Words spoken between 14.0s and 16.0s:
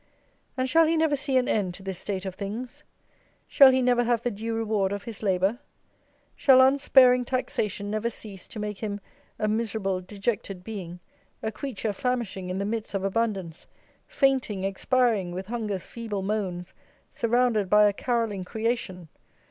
fainting, expiring with hunger's